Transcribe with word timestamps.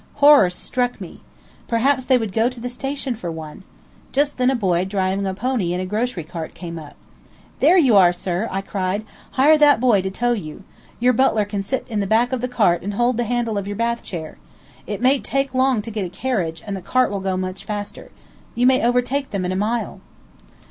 Horror 0.15 0.49
struck 0.49 0.99
me. 0.99 1.21
Perhaps 1.67 2.05
they 2.05 2.17
would 2.17 2.33
go 2.33 2.49
to 2.49 2.59
the 2.59 2.69
station 2.69 3.15
for 3.15 3.31
one! 3.31 3.63
Just 4.11 4.37
then 4.39 4.49
a 4.49 4.55
boy 4.55 4.83
driving 4.83 5.27
a 5.27 5.33
pony 5.35 5.73
and 5.73 5.79
a 5.79 5.85
grocery 5.85 6.23
cart 6.23 6.55
came 6.55 6.79
up. 6.79 6.95
"There 7.59 7.77
you 7.77 7.95
are, 7.95 8.11
sir," 8.11 8.47
I 8.49 8.61
cried. 8.61 9.05
"Hire 9.33 9.59
that 9.59 9.79
boy 9.79 10.01
to 10.01 10.09
tow 10.09 10.31
you. 10.31 10.63
Your 10.99 11.13
butler 11.13 11.45
can 11.45 11.61
sit 11.61 11.85
in 11.87 11.99
the 11.99 12.07
back 12.07 12.33
of 12.33 12.41
the 12.41 12.47
cart 12.47 12.81
and 12.81 12.95
hold 12.95 13.17
the 13.17 13.25
handle 13.25 13.59
of 13.59 13.67
your 13.67 13.75
bath 13.77 14.01
chair. 14.01 14.39
It 14.87 15.01
may 15.01 15.19
take 15.19 15.53
long 15.53 15.83
to 15.83 15.91
get 15.91 16.03
a 16.05 16.09
carriage, 16.09 16.63
and 16.65 16.75
the 16.75 16.81
cart 16.81 17.11
will 17.11 17.19
go 17.21 17.37
much 17.37 17.63
faster. 17.63 18.09
You 18.55 18.65
may 18.65 18.83
overtake 18.83 19.29
them 19.29 19.45
in 19.45 19.51
a 19.51 19.55
mile." 19.55 20.01